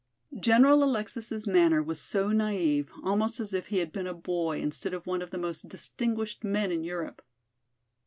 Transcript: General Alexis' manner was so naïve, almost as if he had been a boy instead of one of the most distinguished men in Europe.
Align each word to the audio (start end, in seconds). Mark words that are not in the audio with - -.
General 0.39 0.83
Alexis' 0.83 1.45
manner 1.45 1.83
was 1.83 2.01
so 2.01 2.29
naïve, 2.29 2.87
almost 3.03 3.39
as 3.39 3.53
if 3.53 3.67
he 3.67 3.77
had 3.77 3.91
been 3.93 4.07
a 4.07 4.15
boy 4.15 4.59
instead 4.59 4.95
of 4.95 5.05
one 5.05 5.21
of 5.21 5.29
the 5.29 5.37
most 5.37 5.69
distinguished 5.69 6.43
men 6.43 6.71
in 6.71 6.83
Europe. 6.83 7.21